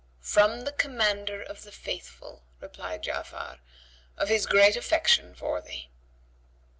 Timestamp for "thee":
5.61-5.91